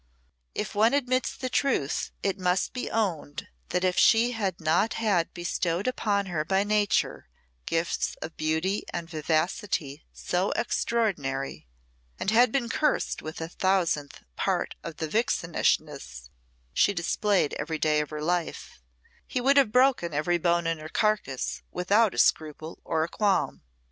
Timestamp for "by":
6.43-6.63